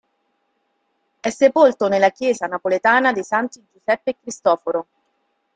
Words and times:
È 1.19 1.29
sepolto 1.29 1.87
nella 1.87 2.09
chiesa 2.09 2.47
napoletana 2.47 3.13
dei 3.13 3.23
Santi 3.23 3.63
Giuseppe 3.71 4.09
e 4.09 4.17
Cristoforo. 4.19 4.87